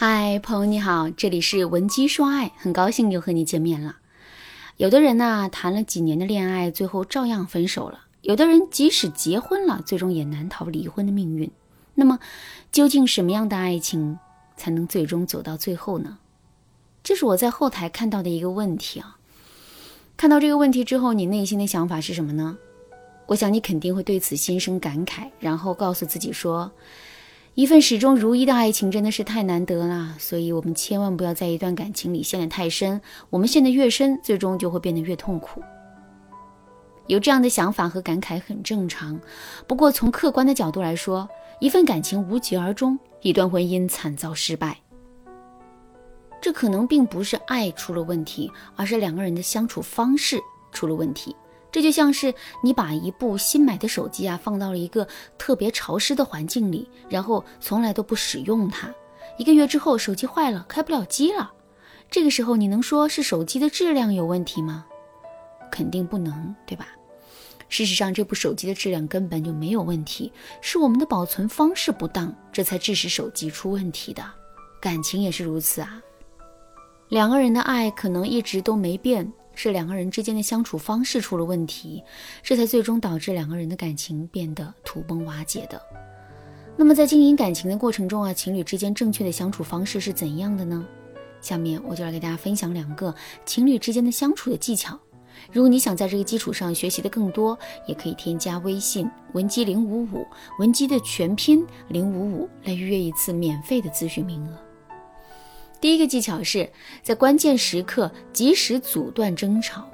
[0.00, 3.96] 嗨，朋友你好，这里是文姬说爱，很高兴又和你见面了。
[4.76, 11.50] 有的人呢，谈了几年的恋爱，最后照样分手了；有的人即使结婚了，最终也难逃离婚的命运。
[11.96, 12.20] 那么，
[12.70, 14.20] 究竟什么样的爱情
[14.56, 16.18] 才能最终走到最后呢？
[17.02, 19.18] 这是我在后台看到的一个问题啊。
[20.16, 22.56] 看到这个问题之后，你内心的想法是什么呢？
[23.26, 26.70] 我想你肯定会对此心生感慨，然后告诉自己说。
[27.58, 33.00] 一份始终如一的爱情真的是太难得了，所以我们千万不要在一段感情里陷得太深。
[33.30, 35.60] 我们陷得越深，最终就会变得越痛苦。
[37.08, 39.20] 有这样的想法和感慨很正常，
[39.66, 44.78] 不过从客观的角度来说，一份感情无疾而终，一段婚姻惨遭失败，
[46.40, 50.38] 这可能并不是爱出了问题，而是两个人的相处方式
[50.70, 51.34] 出了问题。
[51.70, 58.92] 这就像是你把一部新买的手机啊放到了一个特别潮湿的环境里，然后从来都不使用它，
[59.36, 61.52] 一个月之后手机坏了，开不了机了。
[62.10, 64.86] 这个时候你能说是手机的质量有问题吗？
[65.70, 66.88] 肯定不能，对吧？
[67.68, 70.32] 事实上，这部手机的质量根本就没有问题，
[70.62, 74.24] 是我们的保存方式不当，这才致使手机出问题的。
[74.80, 76.00] 感情也是如此啊，
[77.10, 79.30] 两个人的爱可能一直都没变。
[79.58, 82.00] 是两个人之间的相处方式出了问题，
[82.44, 85.82] 这才最终导致两个人的感情变得土崩瓦解的。
[86.76, 90.86] 那么在经营感情的过程中啊，情侣之间正确的相处方式是怎样的呢？
[91.40, 93.12] 下面我就来给大家分享两个
[93.44, 94.96] 情侣之间的相处的技巧。
[95.50, 100.24] 如果你想在这个基础上学习的更多，也可以添加微信文姬零五五，
[100.60, 104.67] 文姬的全拼零五五来预约一次免费的咨询名额。
[105.80, 106.68] 第一个技巧是
[107.02, 109.84] 在关键时刻及时阻断争吵。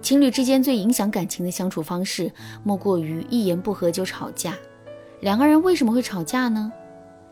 [0.00, 2.30] 情侣之间最影响感情的相处方式，
[2.62, 4.54] 莫过于一言不合就吵架。
[5.20, 6.70] 两个人为什么会吵架呢？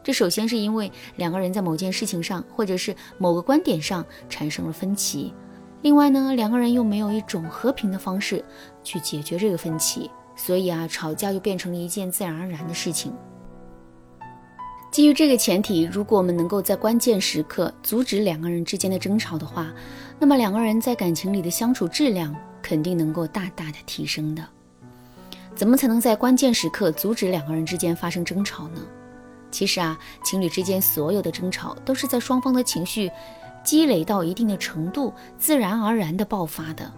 [0.02, 5.34] 这首先是因为两个人在某件事情上，或者是某个观点上产生了分歧。
[5.83, 8.45] 另外呢，两个人又没有一种和平的方式
[8.83, 13.12] 去解决这个分歧，所以啊，吵架就变成了一件自然而然的事情。
[14.92, 19.73] 基于这个前提，如果我们能够在关键时刻阻止两个人之间的争吵的话，
[20.19, 24.47] 那么两个人在感情里的相处质量肯定能够大大的提升的。
[25.55, 28.80] 怎么才能在关键时刻阻止两个人之间发生争吵呢？
[29.51, 33.11] 其实啊，情侣之间所有的争吵都是在双方的情绪
[33.64, 36.92] 积累到一定的程度，自然而然的爆发的。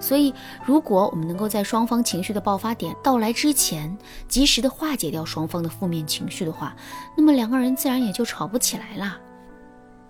[0.00, 0.34] 所以，
[0.64, 3.96] 如果我们能够在双方情绪的爆发点到来之前，
[4.26, 6.74] 及时的化解掉双方的负面情绪的话，
[7.16, 9.20] 那么两个人自然也就吵不起来啦。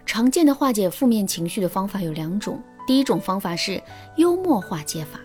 [0.06, 3.82] 常见的化解负面情绪的方法有两种，第一种方法是
[4.16, 5.20] 幽默化解法。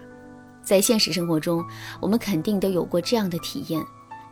[0.64, 1.64] 在现实生活中，
[2.02, 3.80] 我们肯定都有过这样的体验：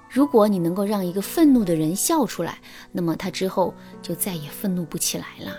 [0.09, 2.57] 如果你能够让一个愤怒的人笑出来，
[2.91, 5.55] 那么他之后就再也愤怒不起来了。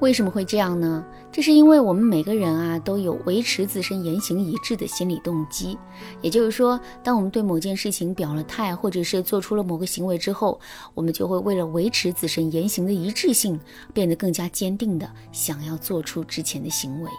[0.00, 1.04] 为什么会这样呢？
[1.32, 5.76] 这是因为我们每个人啊都有维持自身言行一致的心理动机。
[6.22, 10.60] 也就是说，当我们对某件事情表了态，或者是做出了某个行为之后，
[10.94, 13.58] 我们就会为了维持自身言行的一致性，
[13.92, 17.10] 变得更加坚定的想要做出之前的行为。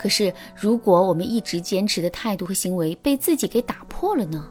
[0.00, 4.48] 可是，如果我们一直坚持的态度和行为被自己给打破了呢？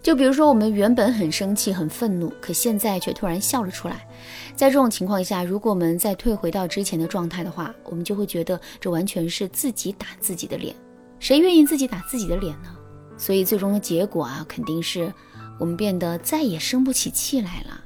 [0.00, 4.06] 就比如说，我们原本很生气、很愤怒，可现在却突然笑了出来。
[4.54, 10.74] 在这种情况下，如果我们再退回到之前的状态的话，我们就会觉得这完全是自己打自己的脸。
[11.18, 12.68] 谁愿意自己打自己的脸呢？
[13.16, 15.12] 所以最终的结果啊，肯定是
[15.58, 17.84] 我们变得再也生不起气来了。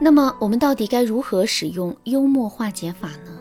[0.00, 3.38] 那么，我们到底该如何使用幽默化解法呢？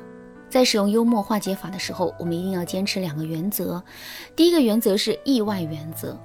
[0.50, 3.82] 在使用幽默化解法的时候，我们一定要坚持两个原则。
[4.36, 6.20] 第一个原则是意外原则。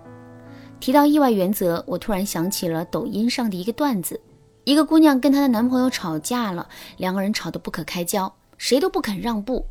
[0.78, 4.20] 提到意外原则，我突然想起了抖音上的一个段子：
[4.64, 9.66] 一个姑娘跟她的男朋友吵架了，两个人吵得不可开交，谁都不肯让步。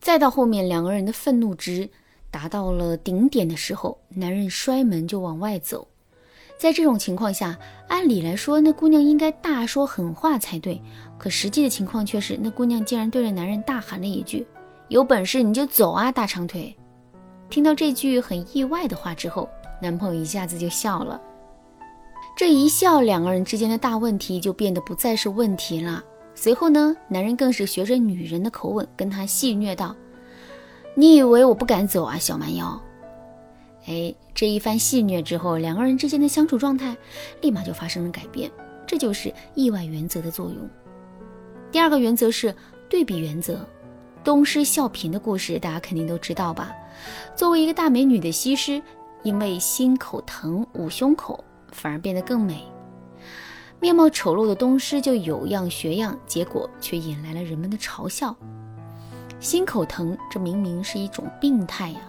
[0.00, 1.88] 再到后面，两个人的愤怒值
[2.30, 5.88] 达到了顶点的时候，男人摔门就往外走。
[6.56, 7.58] 在这种情况下，
[7.88, 10.80] 按理来说，那姑娘应该大说狠话才对，
[11.18, 14.46] 可实际的情况却是，那姑娘竟然对着男人大喊了一句
[14.88, 16.74] ：“有本事你就走啊，大长腿！”
[17.48, 19.48] 听到这句很意外的话之后，
[19.80, 21.20] 男朋友一下子就笑了。
[22.36, 26.02] 这一笑，两个人之间的大问题就变得不再是问题了。
[26.34, 29.96] 随后呢，男人更是学着女人的口吻跟她戏谑道
[30.94, 32.78] ：“你以为我不敢走啊，小蛮腰？”
[33.88, 36.94] 哎，这一番戏谑之后，两个人之间的相处状态
[37.40, 38.50] 立马就发生了改变。
[38.86, 40.56] 这就是意外原则的作用。
[41.72, 42.54] 第二个原则是
[42.88, 43.66] 对比原则。
[44.26, 46.74] 东施效颦的故事，大家肯定都知道吧？
[47.36, 48.82] 作为一个大美女的西施，
[49.22, 52.64] 因为心口疼捂胸口，反而变得更美。
[53.78, 58.34] 面貌丑陋的东施就有样学样，结果却引来了人们的嘲笑。
[59.38, 62.00] 心口疼，这明明是一种病态呀，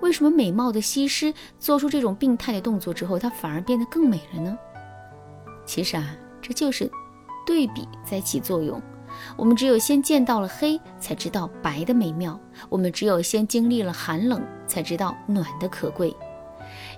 [0.00, 4.58] 为什么美貌的西施做出这种病态的动作之后，她反而变得更美了呢？
[5.64, 6.90] 其实啊，这就是
[7.46, 8.78] 对比在起作用。
[9.36, 12.38] 我们只有先见到了黑，才知道白的美妙；
[12.68, 16.14] 我们只有先经历了寒冷，才知道暖的可贵。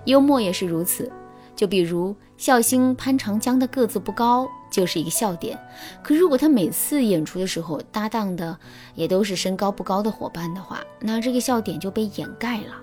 [0.05, 1.11] 幽默也是如此。
[1.55, 5.57] 就比如笑星潘长江的个子不高，就是一个笑点。
[6.03, 8.59] 可如果他每次演出的时候搭档的
[8.93, 12.75] 也都是身高不高的伙伴的话，那这个笑点就被掩盖了。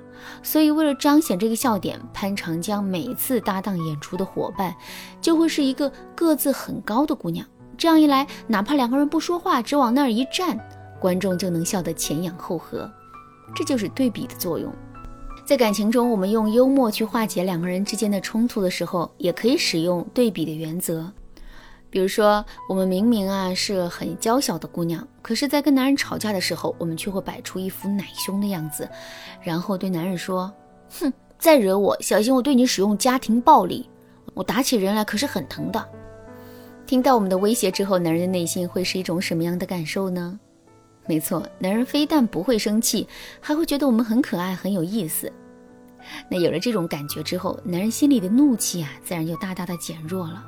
[0.42, 4.74] 所以为了彰显这个笑点，潘长江每次搭档演出的伙伴
[5.20, 7.46] 就会是一个个子很高的姑娘。
[7.82, 10.56] 这样一来，哪怕两个人不说话，只往那儿一站，
[11.00, 12.88] 观众就能笑得前仰后合。
[13.56, 14.72] 这就是对比的作用。
[15.44, 21.12] 在感情中，我们用幽默去化解两个人之间的冲突的时候，也可以使用对比的原则。
[21.90, 28.88] 比如说，我们明明啊是很娇小的姑娘，可是，在跟男人吵架的时候，我们却会摆出一副奶凶的样子，
[29.42, 30.48] 然后对男人说
[31.00, 33.90] ：“哼，再惹我，小心我对你使用家庭暴力，
[34.34, 35.84] 我打起人来可是很疼的。”
[36.86, 40.38] 听到我们的威胁之后，男人的内心会是一种什么样的感受呢？
[41.06, 43.08] 没错，男人非但不会生气，
[43.40, 45.32] 还会觉得我们很可爱、很有意思。
[46.28, 50.44] 那有了这种感觉之后，男人心里的怒气啊，自然就大大的减弱了。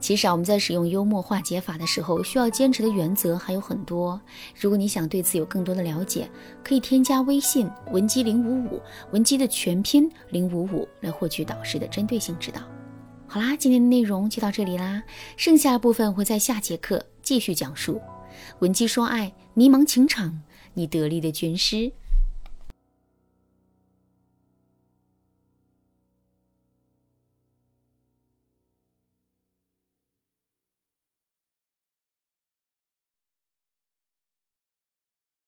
[0.00, 4.20] 其实啊，我们在使用幽默化解法的时候，需要坚持的原则还有很多。
[4.58, 6.28] 如果你想对此有更多的了解，
[6.64, 8.80] 可以添加微信文姬零五五，
[9.12, 12.60] 文姬的全拼零五五，来获取导师的针对性指导。
[13.32, 15.04] 好啦，今天的内容就到这里啦，
[15.38, 17.98] 剩下的部分会在下节课继续讲述。
[18.58, 20.42] 文姬说爱，迷茫情场，
[20.74, 21.90] 你得力的军师。